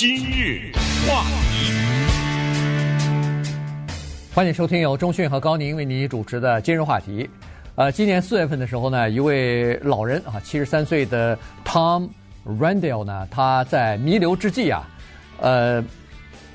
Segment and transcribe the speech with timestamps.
[0.00, 0.72] 今日
[1.06, 1.74] 话题，
[4.34, 7.28] 欢迎收听由中讯和高宁为你主持的今日话题。
[7.74, 12.08] 呃，今年四月份的时候呢，一位老人啊，七十三岁的 Tom
[12.46, 14.88] Randall 呢，他在弥留之际啊，
[15.38, 15.84] 呃，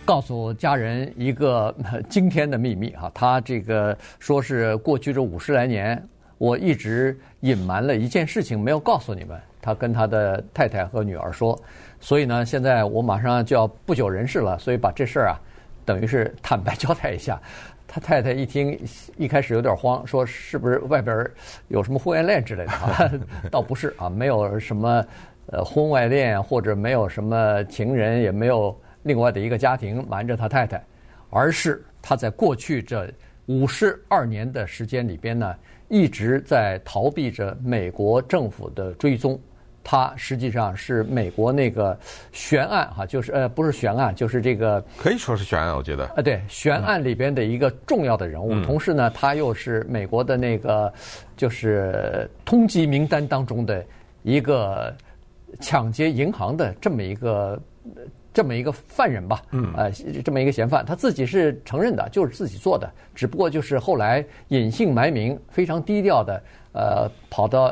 [0.04, 1.72] 告诉家人一个
[2.10, 6.04] 惊天的秘密啊，他这个说是过去这五十来年，
[6.40, 9.40] 我一直隐瞒了一件事情，没有告诉你们。
[9.62, 11.60] 他跟他的太太和女儿说，
[12.06, 15.42] 所以呢，现在我马上就要不久人世了，所以把这事儿啊，
[15.84, 17.42] 等于是坦白交代一下。
[17.88, 18.80] 他太太一听，
[19.18, 21.28] 一开始有点慌，说是不是外边
[21.68, 23.20] 有什么婚外恋之类的？
[23.50, 25.04] 倒不是啊，没有什么
[25.48, 30.84] 呃婚外恋，或者没有什么情人，也没有另外的一个家庭瞒着他太太，
[31.32, 33.12] 而是他在过去这
[33.48, 35.56] 五十二年的时间里边呢，
[35.88, 39.40] 一直在逃避着美国政府的追踪。
[39.88, 41.96] 他实际上是美国那个
[42.32, 50.92] 悬案哈，就是呃不是悬案，就是这个可以说是悬案，我觉得啊对悬案里边的一个重要的人物，同时呢，他又是美国的那个
[51.38, 53.86] 就是通缉名单当中的
[54.24, 54.92] 一个
[55.60, 57.62] 抢劫银行的这么一个
[58.34, 59.92] 这么一个犯人吧，嗯呃
[60.24, 66.42] 这么一个嫌犯，他自己是承认的，就是自己做的，只不过就是后来隐姓埋名，非常低调的
[66.74, 67.72] 呃跑到。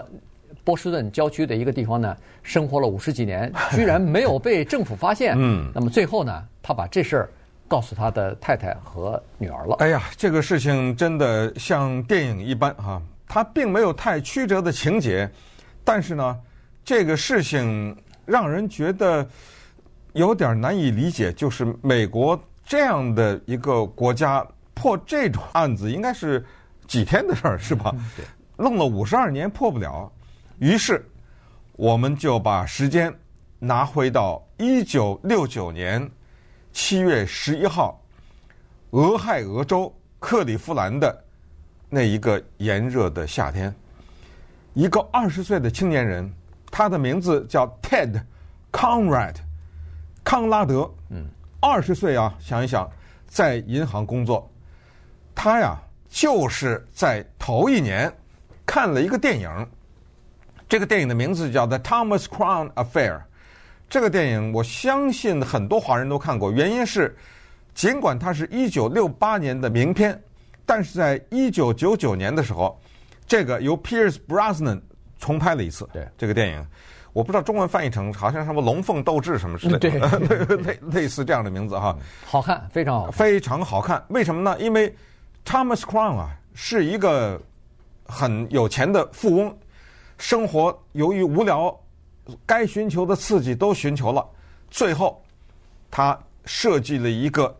[0.63, 5.35] 波士顿郊区的一个地方呢，生活了五十几年， 居然没有被政府发现。
[5.37, 7.29] 嗯，那么最后呢，他把这事儿
[7.67, 9.75] 告诉他的太太和女儿了。
[9.79, 13.01] 哎呀，这个事情真的像电影一般啊！
[13.27, 15.27] 它并没有太曲折的情节，
[15.83, 16.37] 但是呢，
[16.85, 19.27] 这个事情让人觉得
[20.11, 21.33] 有点难以理解。
[21.33, 26.45] 就是美国这样的一个国家破这种案子，应该是
[26.85, 27.95] 几天的事儿，是吧？
[28.15, 28.23] 对，
[28.55, 30.11] 弄了五十二年破不了。
[30.59, 31.03] 于是，
[31.73, 33.13] 我们就把时间
[33.59, 36.09] 拿回到一九六九年
[36.71, 37.99] 七月十一号，
[38.91, 41.23] 俄亥俄州克里夫兰的
[41.89, 43.73] 那一个炎热的夏天，
[44.73, 46.31] 一个二十岁的青年人，
[46.71, 48.21] 他的名字叫 Ted
[48.71, 49.35] Conrad，
[50.23, 50.89] 康拉德。
[51.09, 51.25] 嗯，
[51.59, 52.89] 二十岁啊，想一想，
[53.27, 54.49] 在银行工作，
[55.35, 55.77] 他呀
[56.09, 58.11] 就是在头一年
[58.65, 59.49] 看了一个电影。
[60.73, 63.17] 这个电影的名字叫《The Thomas Crown Affair》。
[63.87, 67.15] 这个电影我相信很多华人都看过，原因是，
[67.75, 70.19] 尽管它是一九六八年的名片，
[70.65, 72.75] 但是在一九九九年的时候，
[73.27, 74.81] 这个由 Pierce Brosnan
[75.19, 75.87] 重拍了一次。
[75.93, 76.67] 对这个电影，
[77.13, 81.95] 我不知道中文翻译成好像什么“龙凤斗智”什么之类的，对 类类似这样的名字哈。
[82.25, 84.03] 好看，非常好，非常好看。
[84.07, 84.59] 为什么呢？
[84.59, 84.91] 因为
[85.45, 87.39] Thomas Crown 啊是一个
[88.07, 89.55] 很有钱的富翁。
[90.23, 91.77] 生活由于无聊，
[92.45, 94.25] 该寻求的刺激都寻求了，
[94.71, 95.21] 最后
[95.91, 97.53] 他设计了一个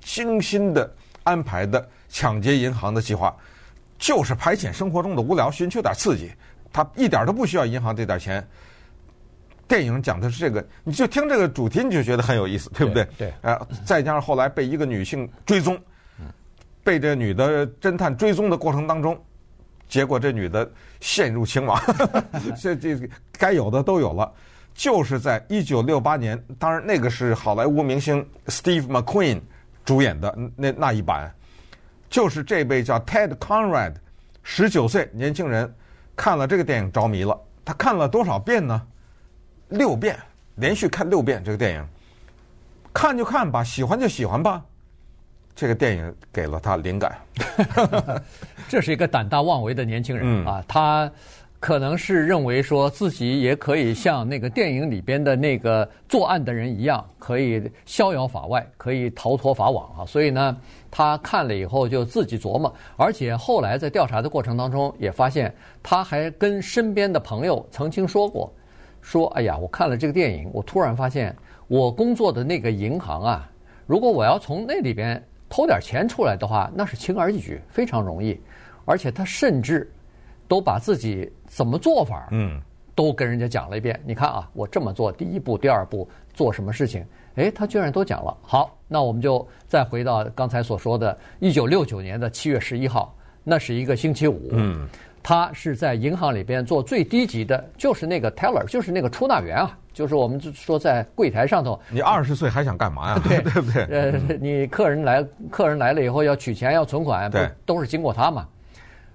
[0.00, 0.90] 精心的
[1.24, 3.36] 安排的抢劫银行的计划，
[3.98, 6.32] 就是排遣生活中的无聊，寻求点刺激。
[6.72, 8.42] 他一点都不需要银行这点钱。
[9.68, 13.06] 电影讲的是这个，你就听这个主题，你就觉得很有意思，对不对？
[13.18, 13.30] 对。
[13.42, 15.78] 呃，再加上后来被一个女性追踪，
[16.82, 19.22] 被这女的侦探追踪的过程当中。
[19.88, 20.68] 结果这女的
[21.00, 21.80] 陷入情网，
[22.60, 22.98] 这这
[23.38, 24.32] 该有的都有了。
[24.74, 29.40] 就是在一九六八年，当然那个是好莱坞明星 Steve McQueen
[29.84, 31.32] 主演的那那一版，
[32.10, 33.94] 就是这位叫 Ted Conrad，
[34.42, 35.74] 十九岁年轻人
[36.14, 37.40] 看了这个电影着迷了。
[37.64, 38.86] 他看了多少遍呢？
[39.68, 40.18] 六遍，
[40.56, 41.88] 连续看六遍这个电影。
[42.92, 44.62] 看就看吧，喜欢就喜欢吧。
[45.56, 47.16] 这个电影给了他灵感，
[48.68, 51.10] 这是一个胆大妄为的年轻人啊，他
[51.58, 60.54] 可能是认为说自己也可以像那个电影里边的那个作案的人一样，可以逍遥法外，可以逃脱法网啊，所以呢，
[60.90, 65.52] 他看了以后就自己琢磨，而且后来在调查的过程当中也发现，
[65.82, 68.52] 他还跟身边的朋友曾经说过，
[69.00, 71.34] 说哎呀，我看了这个电影，我突然发现
[71.66, 73.50] 我工作的那个银行啊，
[73.86, 75.26] 如果我要从那里边。
[75.56, 78.38] 偷点钱出来的话，那是轻而易举，非常容易。
[78.84, 79.90] 而且他甚至
[80.46, 82.60] 都把自己怎么做法，嗯，
[82.94, 83.98] 都跟人家讲了一遍。
[84.04, 87.02] 你看啊，我这么做，第一步、第二步做什么事情？
[87.36, 88.36] 诶，他居然都讲了。
[88.42, 94.50] 好，那我们就再回到刚才所说的，一九六九年的七月十一号，那是一个星期五。
[94.52, 94.86] 嗯，
[95.28, 99.76] 他是在银行里边做最低级的，就是那个 teller，就是那个出纳员啊。
[99.92, 103.20] 就是我们就说在柜台上头，你二十岁还想干嘛呀？
[103.26, 103.82] 对 对不对？
[103.86, 108.46] 呃，你客人来，客人来了以后要取钱要存款，不都是经过他嘛？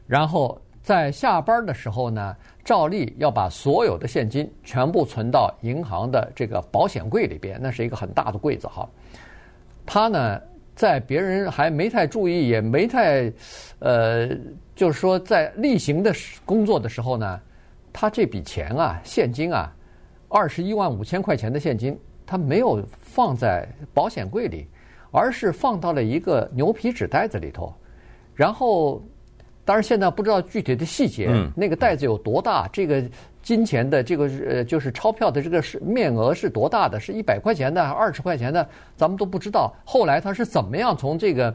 [0.05, 2.35] 然后在下班的时候呢，
[2.65, 8.85] 照例要把所有的现金全部存到银行的这个保险柜里边，那是一个很大的柜子哈。
[9.85, 10.41] 他呢，
[10.75, 13.31] 在别人还没太注意，也没太，
[13.79, 14.29] 呃，
[14.75, 16.13] 就是说在例行的
[16.45, 17.39] 工作的时候呢，
[17.94, 19.71] 他这笔钱啊，现金啊，
[20.27, 24.68] 二十一万五千块钱的现金，他没有放在保险柜里，
[25.12, 27.74] 而是放到了一个牛皮纸袋子里头，
[28.35, 29.01] 然后。
[29.63, 33.01] 当然，现在不知道具体的细节，嗯、那个袋子有多大，这个
[33.41, 39.73] 金钱的这个呃，就是钞票的这个是面额是多大的，是一百块钱的二十块钱的，咱们都不知道。
[39.83, 41.53] 后来他是怎么样从这个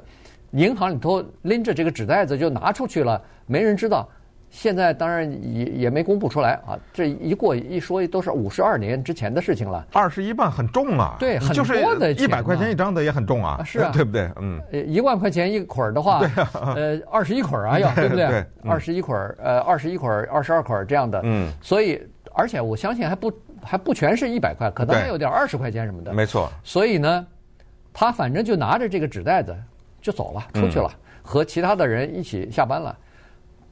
[0.52, 4.08] 银行里头拎着这个纸袋子就拿出去了，没人知道。
[4.56, 9.86] 现在当然也也没公布出来啊，这一过一说都是五十二年之前的事情了。
[9.92, 14.30] 二十一万很重啊，对，很多的钱，一百块钱一张的也很重啊，是啊，对不对？
[14.40, 16.22] 嗯，一万块钱一捆的话，
[16.74, 18.42] 呃，二十一捆啊，要对不对？
[18.64, 21.20] 二十一捆，呃，二十一捆，二十二捆这样的。
[21.22, 22.02] 嗯，所以
[22.32, 23.30] 而且我相信还不
[23.62, 26.14] 还不全是一百块，可能还有点二十块钱什么的。
[26.14, 26.50] 没错。
[26.64, 27.26] 所以呢，
[27.92, 29.54] 他反正就拿着这个纸袋子
[30.00, 32.96] 就走了，出去了，和其他的人一起下班了。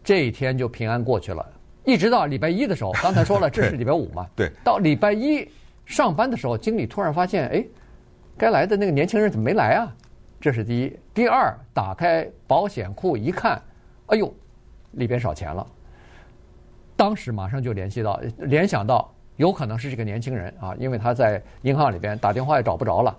[0.05, 1.45] 这一天就平安过去了，
[1.83, 5.49] 一直到礼拜一的时候，刚才说了这是礼拜五嘛， 对，到礼拜一
[5.87, 7.65] 上班的时候，经理突然发现，哎，
[8.37, 9.91] 该来的那个年轻人怎么没来啊？
[10.39, 10.99] 这是第一。
[11.15, 13.61] 第二，打开保险库一看，
[14.09, 14.33] 哎呦，
[14.93, 15.67] 里边少钱了。
[16.97, 23.17] 当时马上就联系到，联想到有可能是这个年轻人啊，因为他在银行里边打电话也找不着了，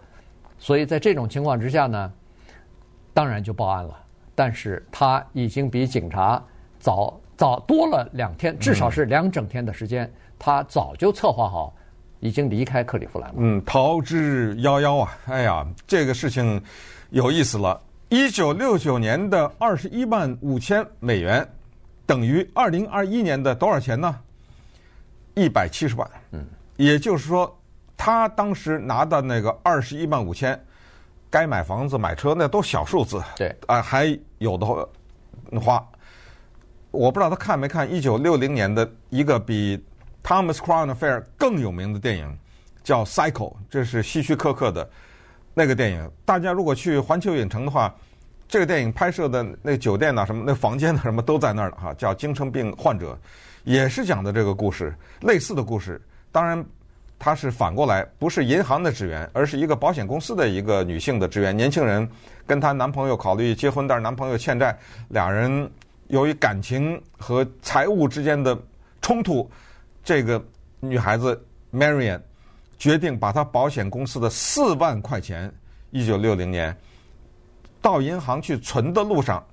[0.59, 2.13] 所以在这种情况之下呢，
[3.11, 3.99] 当然就报案了。
[4.35, 6.43] 但是他已经比警察。
[6.85, 11.73] 早早多了两天，至少是两整天的时间，嗯、他早就策划好，
[12.19, 13.35] 已经离开克利夫兰了。
[13.39, 15.17] 嗯，逃之夭夭啊！
[15.25, 16.61] 哎呀，这个事情
[17.09, 17.81] 有意思了。
[18.09, 21.43] 一九六九年的二十一万五千美元，
[22.05, 24.15] 等于二零二一年的多少钱呢？
[25.33, 26.07] 一百七十万。
[26.33, 26.45] 嗯，
[26.77, 27.51] 也就是说，
[27.97, 30.63] 他当时拿的那个二十一万五千，
[31.31, 33.19] 该买房子买车那都小数字。
[33.35, 34.67] 对，啊，还有的
[35.59, 35.83] 花。
[36.95, 39.83] 我不知道他看没看一九六零年的一个比
[40.23, 42.37] Thomas Crown Affair 更有名的电影，
[42.83, 44.89] 叫《Psycho》，这是希区柯克的
[45.53, 46.09] 那个电影。
[46.23, 47.93] 大家如果去环球影城的话，
[48.47, 51.93] 这个电影拍摄的那个酒店呐、什么那房间呐，什么都在那儿了哈。
[51.95, 53.17] 叫精神病患者，
[53.65, 56.01] 也是讲的这个故事，类似的故事。
[56.31, 56.65] 当然，
[57.19, 62.09] 他是反过来，不是银行的职员，而是一个保险公司的一个女性的职员，年轻人
[62.47, 64.77] 跟她男朋友考虑结婚，但是男朋友欠债，
[65.09, 65.69] 俩人。
[66.07, 68.57] 由于感情和财务之间的
[69.01, 69.49] 冲突，
[70.03, 70.43] 这个
[70.79, 71.43] 女孩子
[71.73, 72.21] Marian
[72.77, 75.51] 决定把她保险公司的四万块钱，
[75.89, 76.75] 一九六零年
[77.81, 79.43] 到银行去存的路上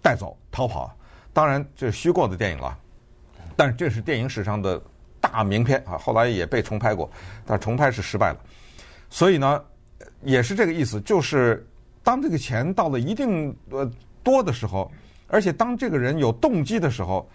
[0.00, 0.90] 带走逃跑。
[1.34, 2.76] 当然这是虚构的电影了，
[3.54, 4.80] 但是这是电影史上的
[5.20, 5.98] 大名片啊！
[5.98, 7.10] 后来也被重拍过，
[7.44, 8.38] 但重拍是失败了。
[9.10, 9.62] 所以呢，
[10.22, 11.68] 也是这个意思，就是
[12.02, 13.90] 当这个钱到了一定呃
[14.22, 14.90] 多的时候。
[15.28, 17.28] 而且当这个人有动机的时候，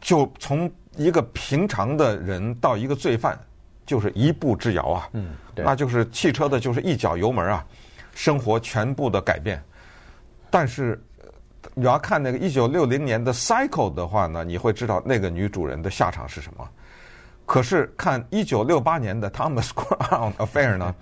[0.00, 3.36] 就从一个平常的人到一个罪犯，
[3.84, 5.08] 就是一步之遥啊。
[5.12, 5.64] 嗯，对。
[5.64, 7.66] 那就是汽车的，就是一脚油门啊，
[8.14, 9.60] 生活全部的改变。
[10.48, 11.02] 但是
[11.74, 16.68] 你要看那个一九六零年的《Psycho》的话呢，你会知道那个女主人的下场是什么。
[17.44, 20.94] 可是看一九六八年的《Thomas Crown Affair》呢，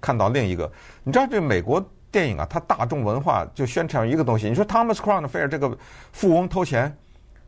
[0.00, 0.68] 看到另一个，
[1.04, 1.80] 你知道这美国。
[2.10, 4.48] 电影啊，它大众文化就宣传一个东西。
[4.48, 5.76] 你说 Thomas Crown Affair 这个
[6.12, 6.96] 富翁偷钱，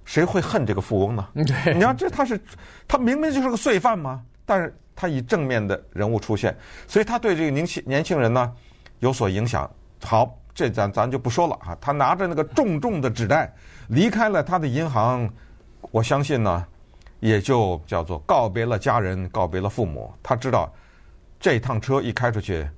[0.04, 1.26] 谁会恨这个富翁呢？
[1.34, 2.38] 对，你看这他是
[2.86, 6.54] 他明明就是个罪犯嘛，但是他以正面的人物出现，
[6.86, 8.52] 所以他对这个年轻年轻人呢
[8.98, 9.68] 有所影响。
[10.04, 11.76] 好，这咱咱就不说了啊。
[11.80, 13.50] 他拿着那个重重的纸袋
[13.88, 15.28] 离开了他的银行，
[15.90, 16.66] 我相信呢，
[17.20, 20.12] 也就叫做告别了家人，告别了父母。
[20.22, 20.70] 他知道
[21.38, 22.68] 这趟车一开出去。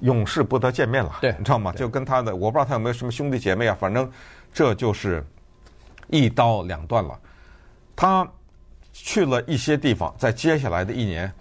[0.00, 1.72] 永世不得见面了，对，你知道吗？
[1.72, 4.10] 就跟他的，我不知道他有没有什么兄弟姐妹啊，反正
[4.52, 5.24] 这就是
[6.08, 7.18] 一刀两断了。
[7.96, 8.26] 他
[8.92, 11.32] 去了一些地方，在接下来的一年，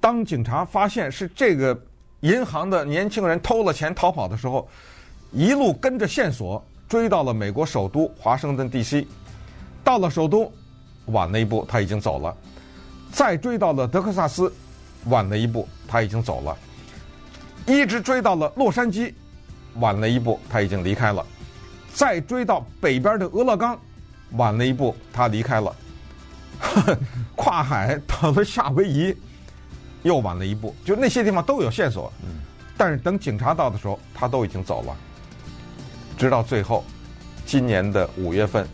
[0.00, 1.76] 当警察发现是这个
[2.20, 4.68] 银行的年轻人偷了钱逃跑的时候，
[5.32, 9.06] 一路跟着线索追到了美国首都华盛顿 D.C.，
[9.82, 10.52] 到了首都
[11.06, 12.32] 晚了一步，他已经走了；
[13.10, 14.52] 再追到了德克萨斯，
[15.06, 16.56] 晚了一步，他已经走了。
[17.66, 19.12] 一直追到了洛杉矶，
[19.74, 21.24] 晚了一步，他已经离开了；
[21.92, 23.78] 再追到北边的俄勒冈，
[24.32, 25.74] 晚了一步，他离开了。
[27.36, 29.14] 跨海到了夏威夷，
[30.02, 30.74] 又晚了一步。
[30.84, 32.10] 就那些地方都有线索，
[32.76, 34.96] 但是等警察到的时候，他都已经走了。
[36.16, 36.84] 直到最后，
[37.44, 38.66] 今年的五月份，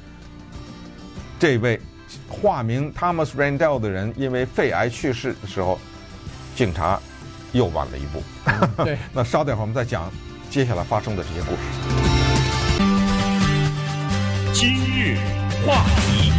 [1.40, 1.80] 这位
[2.28, 5.78] 化名 Thomas Randell 的人因为肺癌去世的时候，
[6.54, 7.00] 警察
[7.52, 8.23] 又晚了一步。
[8.47, 10.11] 嗯、对， 那稍等会儿我们再讲
[10.50, 11.59] 接下来发生的这些故事。
[14.52, 15.16] 今日
[15.66, 16.32] 话题，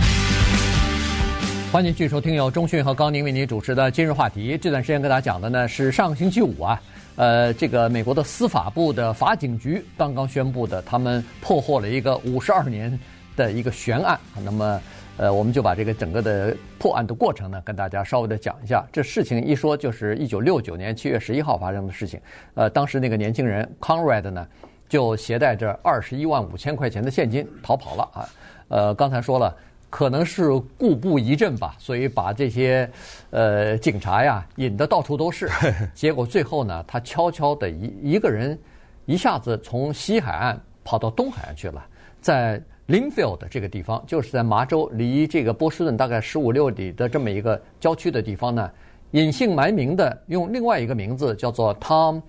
[1.72, 4.58] 欢迎继续收听由中讯和高宁为您主持的今日话题。
[4.62, 6.82] 这段时间跟大家讲的呢是上星期五啊。
[7.16, 13.00] 呃，这个美国的司法部的法警局刚刚宣布的，他们破获了一个五十二年
[13.36, 14.20] 的一个悬案。
[14.44, 14.82] 那么，
[15.18, 18.86] 呃，我们就把这个整个的破案的过程呢，跟大家稍微的讲一下。
[18.92, 22.20] 这事情一说就是一九六九年七月十一号发生的事情。
[22.56, 24.48] 呃，当时那个年轻人 Conrad 呢，
[24.90, 28.30] 就携带着二十一万五千块钱的现金逃跑了啊。
[28.70, 29.56] 呃，刚才说了。
[29.96, 32.90] 可能是故布疑阵吧，所以把这些
[33.30, 35.48] 呃警察呀引得到处都是。
[35.94, 38.58] 结果最后呢，他悄悄的一一个人
[39.06, 41.86] 一下子从西海岸跑到东海岸去了，
[42.20, 48.70] 在 Linfield 这个地方，就是在麻州离这个波士顿大概十五六里的这么一个郊区的地方呢，
[49.12, 52.22] 隐姓埋名的用另外一个名字叫做 Tom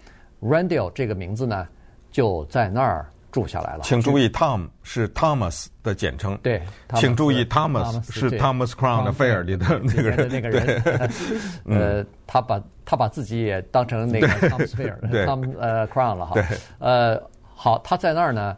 [0.43, 1.67] Randell 这个名字呢，
[2.11, 3.07] 就在那儿。
[3.33, 3.81] 住下来了。
[3.83, 6.39] 请注意，Tom 是 Thomas 的简称。
[6.41, 6.63] 对，
[6.95, 10.29] 请注意，Thomas 是 Thomas Crown Affair 里的那个人。
[10.29, 10.83] 那个人，
[11.67, 16.35] 呃，他把他把自己也当成那个 Thomas Affair，Tom 呃 Crown 了哈。
[16.35, 16.45] 对。
[16.79, 17.21] 呃，
[17.57, 18.57] 好，他在那儿呢，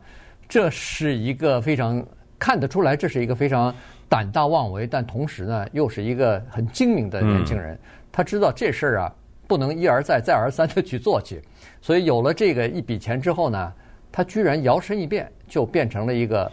[0.49, 2.05] 这是一个非常
[2.38, 3.75] 看得出来，这是一个非常
[4.09, 7.79] 胆大妄为，但同时呢，又是一个很精明的年轻人。
[8.11, 9.15] 他知道这事儿啊，
[9.47, 11.43] 不能一而再、再而三的去做去，
[11.81, 13.73] 所以有了这个一笔钱之后呢。
[14.12, 16.50] 他居然摇身一变，就变成了一个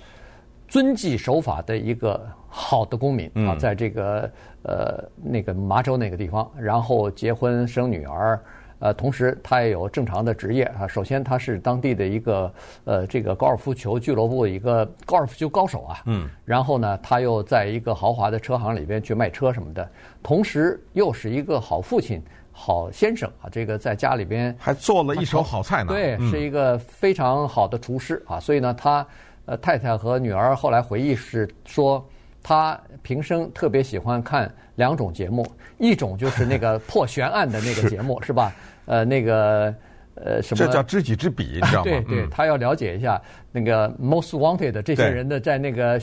[0.68, 4.30] 遵纪守法的一个好的公民啊，在这个
[4.64, 8.38] 呃那个麻州那个地方，然后结婚生女儿，
[8.84, 10.86] 呃，同时他也有正常的职业啊。
[10.86, 19.90] 首先他是当地的一个呃这个高尔夫球俱乐部一个高尔夫球高手啊，嗯，然后呢，他又在一个豪华的车行里边去卖车什么的，
[20.22, 22.22] 同时又是一个好父亲。
[22.56, 25.88] 好先生啊，这个在家里边还做了一手好菜呢。
[25.88, 28.40] 对，是一个非常好的厨师啊。
[28.40, 29.08] 所以呢，他
[29.46, 32.08] 呃太太和女儿后来回忆是说，
[32.44, 35.44] 他平生特别喜欢看两种节目，
[35.80, 38.54] 一种就是那个破悬案的那个节目， 是吧？
[38.86, 39.74] 呃，那个
[40.16, 40.66] 呃什么？
[40.66, 41.92] 这叫知己知彼，你知道吗？
[41.92, 43.22] 对对，他要了解一下
[43.52, 46.00] 那个 most wanted 这些人的在那个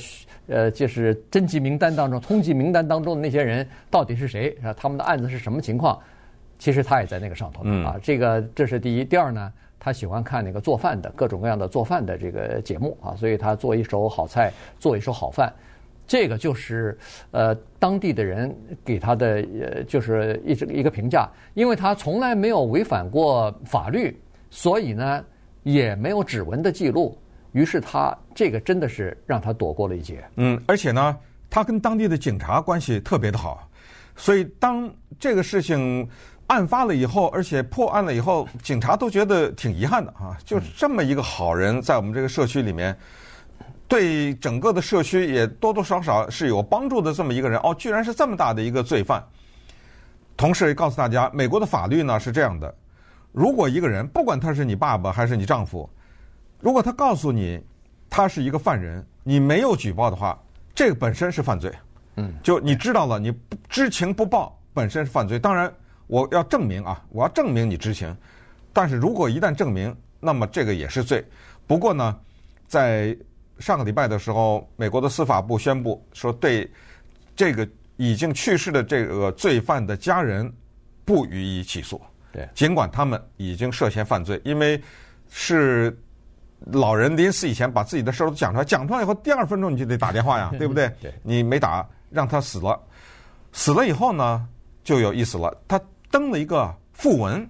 [0.46, 4.72] 呃就是侦缉名单当中、通缉名单当中的那些人到底是谁啊？
[4.74, 5.98] 他们的案子是什么情况？
[6.58, 9.04] 其实他也在那个上头啊，这个这是第一。
[9.04, 15.50] 第二呢，他喜欢看那个做饭的各种各样的做饭的这个节目啊，所以他做一手好菜，做一手好饭，
[16.10, 16.98] 这个就是
[17.30, 18.52] 呃当地的人
[18.84, 25.24] 给他的呃就是一直一个评价，因为他从来没有违反过法律，所以呢
[25.62, 27.16] 也没有指纹的记录，
[27.52, 30.24] 于是他这个真的是让他躲过了一劫。
[30.34, 31.16] 嗯，而且呢，
[31.48, 33.70] 他跟当地的警察关系特别的好，
[34.16, 36.08] 所以当这个事情。
[36.50, 40.36] 案发了以后，而且破案了以后，警察都觉得挺遗憾的啊！
[40.44, 42.92] 就是这么一个好人，在我们这个社区里面，
[43.90, 47.12] 对整个的社区也多多少少是有帮助的。
[47.12, 49.22] 这么一个人，哦，居然是这么大的一个罪犯。
[50.36, 52.72] 同时也告诉大家，美国的法律呢是这样的：
[53.32, 55.90] 如果一个人，不管他是你爸爸还是你丈夫，
[56.60, 57.60] 如果他告诉你
[58.08, 60.40] 他是一个犯人，你没有举报的话，
[60.74, 61.70] 这个本身是犯罪。
[62.16, 65.38] 嗯，就你知道了，你不知情不报本身是犯罪。
[65.38, 65.70] 当然。
[66.06, 68.12] 我要证明啊，我要证明你知情，
[68.72, 71.24] 但是如果一旦证明，那么这个也是罪。
[71.68, 72.18] 不过呢，
[72.66, 73.16] 在
[73.60, 76.68] 上个礼拜的时候，美国的司法部宣布说，对
[77.36, 80.52] 这个已经去世的这个罪犯的家人
[81.04, 82.00] 不予以起诉。
[82.32, 84.82] 对，尽管他们已经涉嫌犯罪，因为
[85.30, 85.96] 是
[86.72, 90.90] 老人临死以前把自己的事儿都讲出来，讲出来以后第二分钟你就得打电话呀， 对不对？
[91.00, 92.80] 对，你没打，让他死了，
[93.52, 94.48] 死了以后呢，
[94.82, 95.80] 就有意思了，他。
[96.12, 97.48] 登了一个讣文，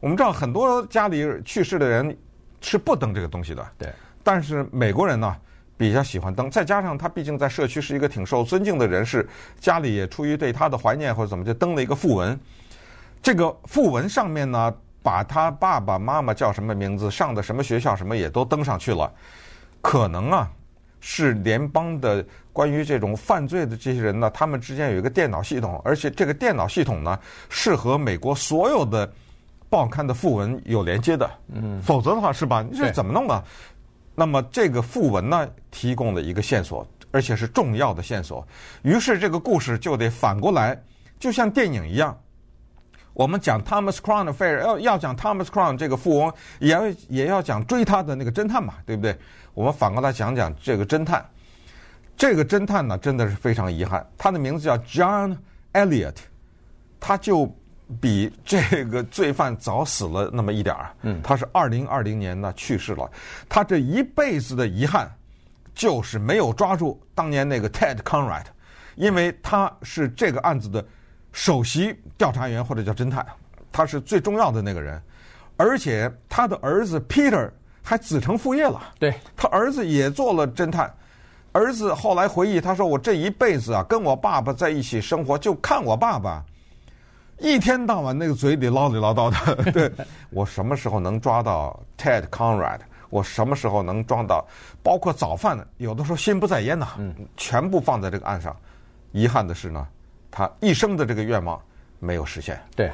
[0.00, 2.16] 我们知道很多家里去世的人
[2.62, 3.92] 是不登这个东西的，对。
[4.22, 5.36] 但是美国人呢
[5.78, 9.26] 比较喜欢登，再加上他毕竟在社区是一个挺受尊敬的人士，
[9.58, 12.38] 家里也出于对他的怀念或者怎么就登了一个訃文。
[13.22, 19.10] 这个訃文上面呢，把他爸爸妈妈叫什么名字，上的什么学校，什么也都登上去了。
[19.80, 20.50] 可能啊。
[21.00, 27.16] 是联邦的关于这种犯罪的这些人呢，他们之间有一个电脑系统，而且这个电脑系统呢
[27.48, 29.08] 是和美国所有的
[29.70, 31.30] 报刊的訃文有连接的。
[31.54, 32.66] 嗯，否则的话是吧？
[32.68, 33.40] 你这怎么弄啊？
[34.18, 38.44] 那么这个訃文呢，提供了一个线索，而且是重要的线索。
[38.82, 40.76] 于是这个故事就得反过来，
[41.20, 42.18] 就像电影一样。
[43.14, 49.16] 我们讲 Thomas Crown Affair，要要讲 Thomas Crown 这个富翁，也要也要讲追他的那个侦探嘛，对不对？
[49.54, 51.24] 我们反过来讲讲这个侦探，
[52.16, 55.36] 这个侦探呢，真的是非常遗憾，他的名字叫 John
[55.74, 56.16] Elliot，
[56.98, 57.56] 他就
[58.00, 60.90] 比这个罪犯早死了那么一点儿。
[61.02, 63.10] 嗯，他是二零二零年呢去世了。
[63.48, 65.10] 他这一辈子的遗憾，
[65.74, 68.44] 就是没有抓住当年那个 Ted Conrad，
[68.96, 70.84] 因为他是这个案子的
[71.32, 73.24] 首席调查员或者叫侦探，
[73.72, 75.00] 他是最重要的那个人，
[75.56, 77.50] 而且他的儿子 Peter
[77.82, 78.94] 还子承父业了。
[78.98, 80.92] 对，他儿子也做了侦探。
[81.52, 86.44] 儿子后来回忆，他说：“我这一辈子啊，跟我爸爸在一起生活，就看我爸爸
[87.38, 89.70] 一天到晚那个嘴里唠里唠叨的。
[89.72, 89.92] 对，
[90.30, 92.80] 我什么时候能抓到 Ted Conrad？
[93.10, 94.46] 我什么时候能抓到？
[94.82, 96.88] 包括早饭，有的时候心不在焉呐，
[97.36, 98.54] 全部放在这个案上。
[99.12, 99.86] 遗憾的是呢，
[100.30, 101.60] 他一生的这个愿望
[101.98, 102.60] 没有实现。
[102.76, 102.90] 对，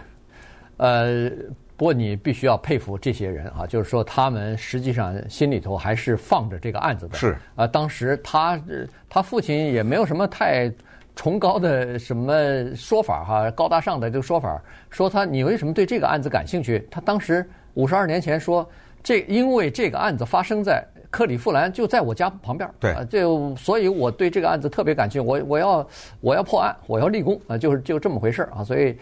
[0.77, 1.31] 呃。”
[1.77, 7.19] 不过你必须要佩服这些人啊，就是说他们实际上心里头还是放着这个案子的。
[7.19, 8.57] 是啊，当时他
[9.11, 10.73] 他父亲也没有什么太
[11.17, 12.33] 崇高的什么
[12.75, 16.87] 说法哈，高大上的这个说法，说他你为什么对这个案子感兴趣？
[16.91, 18.69] 他当时五十二年前说，
[19.03, 22.69] 这因为这个案子发生在克利夫兰，就在我家旁边。
[22.81, 25.89] 对，就所以我对这个案子特别感兴趣，我我要
[26.21, 28.97] 我要破案，我要立功啊，就是就这么回事啊，所以。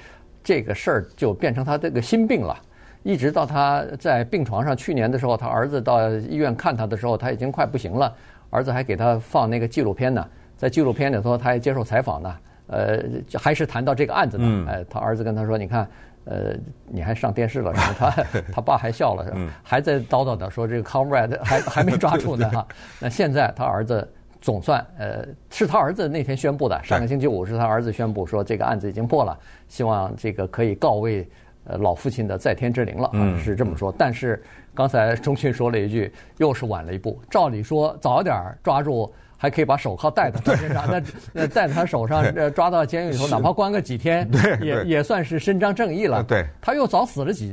[0.45, 2.59] 这个事儿就变成他这个心病了，
[3.05, 4.77] 一直到他在病床上。
[4.77, 8.13] 去年的时候，他儿子到医院看他的时候，他已经快不行了。
[8.51, 10.29] 儿子还给他放那个纪录片呢，
[10.63, 12.37] 在纪录片里头，他还接受采访呢。
[12.69, 13.03] 呃，
[13.35, 14.67] 还是谈到这个案子呢。
[14.69, 15.89] 哎，他儿子跟他说：“你看，
[16.27, 16.55] 呃，
[16.87, 17.73] 你还上电视了。
[17.99, 18.11] ”他
[18.53, 19.27] 他爸还笑了，
[19.61, 22.65] 还在叨叨的说：“这个 Conrad 还还没抓住呢。” 哈，
[23.01, 24.09] 那现在他儿子。
[24.41, 26.77] 总算，呃，是他儿子那天宣布的。
[26.83, 29.39] 上个星期五是他儿子宣布说这个案子已经破了，
[29.69, 31.25] 希望这个可以告慰
[31.63, 33.95] 呃老父亲的在天之灵了，啊，是这么说。
[33.97, 34.43] 但是
[34.75, 37.21] 刚才钟迅说了一句，又是晚了一步。
[37.31, 44.31] 照理说早点抓住，还可以把手铐戴在他身上，那那戴在他手上，抓到监狱里头，哪怕关个几天，
[44.61, 46.23] 也也算是伸张正义了。
[46.23, 47.53] 对，他又早死了几，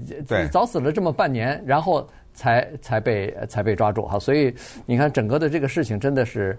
[0.52, 2.08] 早死了这么半年，然后。
[2.32, 4.54] 才才被才被抓住哈，所以
[4.86, 6.58] 你看整个的这个事情真的是，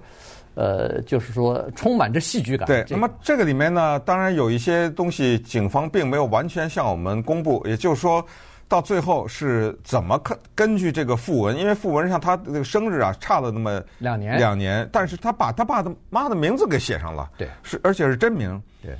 [0.54, 2.66] 呃，就是说充满着戏剧感。
[2.66, 7.64] 对，那么这个里面呢，当然有一些东西，警方并没有完全向我们公布。
[7.66, 8.22] 也就是说，
[8.70, 10.38] 到最后是怎么看？
[10.54, 18.94] 根据这个訃闻，因为訃闻上他这个生日啊差了那么两年，两年，但是他把他爸的妈的名字给写上了，对，是而且是真名，对。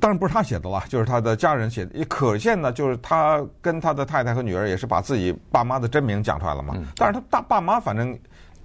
[0.00, 1.94] 当然不是他写的了，就是他的家人写的。
[1.94, 6.72] 也可见呢，就是他跟他的太太和女儿也是把自己爸妈的真名讲出来了嘛。
[6.78, 8.18] 嗯、但是他大爸妈反正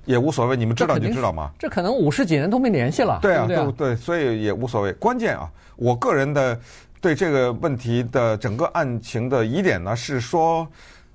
[0.06, 1.52] 也无所谓，你们知道就知道嘛。
[1.60, 3.20] 这可能五十几年都没联系了。
[3.22, 4.94] 对啊，对啊对，所以也无所谓。
[4.94, 6.58] 关键啊，我个人的
[7.02, 10.66] 对这个问题的整个案情的疑点呢，是说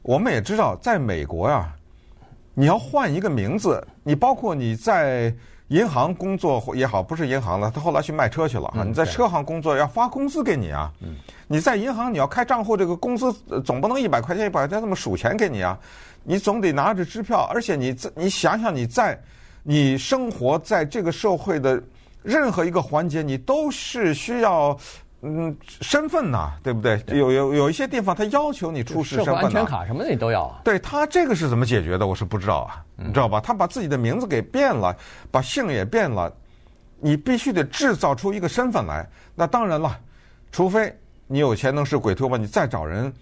[0.02, 1.76] 我们也知道，在美国呀、啊，
[2.52, 5.34] 你要换一个名字，你包括你在。
[5.70, 8.84] 银行工作也好，不是银行了，他后来去卖车去了哈。
[8.84, 10.92] 你在车行工作要发工资给你啊，
[11.48, 13.32] 你在银行你要开账户，这个工资
[13.64, 15.76] 总不能一百块钱一百块钱这么数钱给你啊，
[16.22, 19.20] 你总得拿着支票，而且你在你想想你在
[19.64, 21.82] 你生活在这个社会的
[22.22, 24.78] 任何一个环节，你都是需要。
[25.28, 27.02] 嗯，身份呐，对不对？
[27.08, 30.60] 有有有一些地方他要求你出示身份呐，安全卡什么的你都要啊。
[30.62, 32.06] 对他这个是怎么解决的？
[32.06, 33.40] 我是不知道啊，你知道吧？
[33.40, 34.96] 他把自己的名字给变了，
[35.30, 36.32] 把姓也变了，
[37.00, 39.04] 你必须得制造出一个身份来。
[39.34, 39.98] 那当然了，
[40.52, 43.12] 除非你有钱能使鬼推磨，你再找人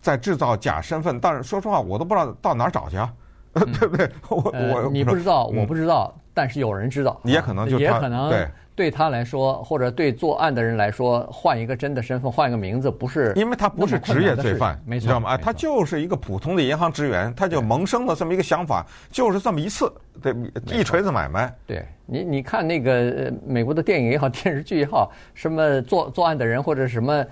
[0.00, 1.20] 再制造假身份。
[1.20, 3.12] 但是说实话，我都不知道到哪儿找去啊，
[3.52, 4.10] 对不对？
[4.30, 8.48] 我我你不知道，我不知道，但是有人知道，也可能就也可能对。
[8.74, 15.28] 对他来说，或者对作案的人来说，换一个真的身份，换一个名字，不是因为他不是职业罪犯，没错，知道吗？
[15.28, 19.92] 啊，他就是一个普通的银行职员，他就萌生了这么一个想法，就是这么一次，
[20.22, 20.34] 对，
[20.72, 21.54] 一锤子买卖。
[21.66, 27.22] 对你，你看那个美国的电影也好，电视剧也好，什么作作案的人或者什么。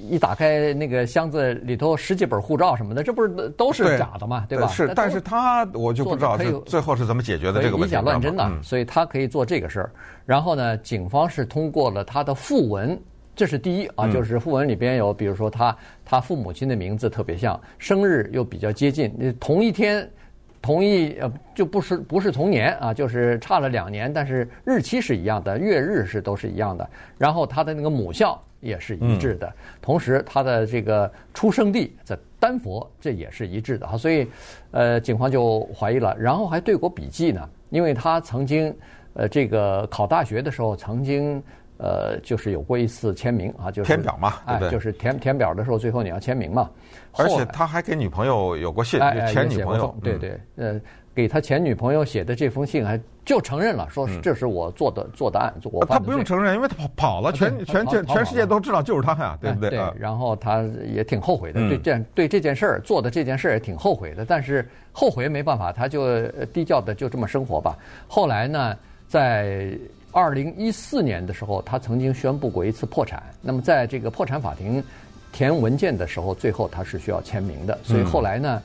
[0.00, 4.68] 一打开那个箱子里头十几本护照什么的，这不是都是假的嘛，对，对吧？
[4.68, 7.88] 是，但是他我就不知道是最后是怎么解决的这个问题。
[7.88, 9.92] 以假乱真的，嗯、所以他可以做这个事儿。
[10.26, 13.00] 然后呢，警方是通过了他的附文，
[13.36, 20.10] 这是第一啊，就是附文里边有，比如说他他父母亲的名字特别像，生日又比较接近，同一天，
[20.60, 26.90] 同一呃就不是不是同年啊，就是差了两年，但是日期是一样的，月日是都是一样的。
[27.16, 28.42] 然后他的那个母校。
[28.60, 33.86] 也是一致的，同时他的这个出生地在丹佛，这也是一致的。
[33.86, 34.26] 哈，所以，
[34.70, 38.74] 呃，警方就怀疑了，然后还对过笔记呢，因为他曾经，
[39.14, 41.42] 呃，这个考大学的时候曾经
[41.82, 44.68] 呃，就是有过一次签名啊，就是填表嘛，对不对？
[44.68, 46.68] 哎，就是填填表的时候，最后你要签名嘛。
[47.16, 50.80] 而且他还给女朋友有过信，哎、前女朋友，对对，呃，
[51.14, 59.70] 给他前女朋友写的这封信，还就承认了，说这是我做的、嗯、做的案，我他不用承认，因为他跑跑了，全全全全世界都知道就是他呀，对不对？
[59.70, 59.80] 对。
[59.98, 67.76] 然后他也挺后悔的，对这对这件事儿做的这件事儿也挺后悔的，但是后悔没办法，他就低调的就这么生活吧。
[68.06, 68.76] 后来呢，
[69.08, 69.70] 在
[70.12, 73.22] 二零一四年的时候，他曾经宣布过一次破产。
[73.40, 74.82] 那么在这个破产法庭。
[75.32, 78.60] 填文件的时候，最后他是需要签名的，所以后来呢，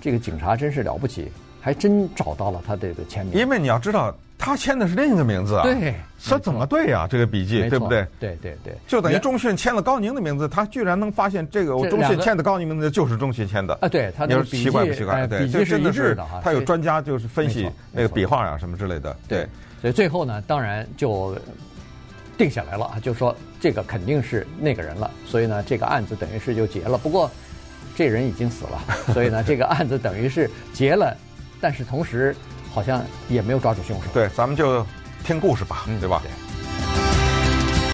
[0.00, 1.30] 这个警察真是了不起，
[1.60, 3.38] 还真找到了他这个签名。
[3.38, 5.62] 因为你要知道，他签的是另一个名字啊。
[5.62, 7.06] 对，这怎么对呀？
[7.08, 8.04] 这个笔记对不对？
[8.18, 13.86] 对对对，就等于中讯签了高宁的名字，他居然能发现这个我中讯签的高宁名字就是中讯签的啊。
[13.86, 15.24] 对，他那个笔记奇怪不奇怪？
[15.24, 16.40] 对，笔记是一致的哈。
[16.42, 19.16] 他有专家就是分析那个笔画呀什么之类的。
[19.28, 19.46] 对，
[19.80, 21.36] 所以最后呢，当然就。
[22.38, 26.96] 定下来了啊，就说这个肯定是那个人了，所以呢，这个案子等于是就结了。
[26.96, 27.28] 不过，
[27.96, 28.80] 这人已经死了，
[29.12, 31.16] 所以呢，这个案子等于是结了，
[31.60, 32.32] 但是同时
[32.72, 34.08] 好像也没有抓住凶手。
[34.14, 34.86] 对，咱们就
[35.24, 36.22] 听故事吧，对吧？
[36.22, 36.47] 对。